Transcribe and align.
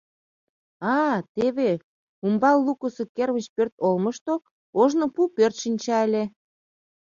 А-а, 0.93 1.17
теве 1.33 1.71
умбал 2.25 2.57
лукысо 2.65 3.03
кермыч 3.15 3.45
пӧрт 3.55 3.73
олмышто 3.87 4.33
ожно 4.81 5.05
пу 5.13 5.21
пӧрт 5.35 5.55
шинча 5.61 5.97
ыле. 6.07 6.23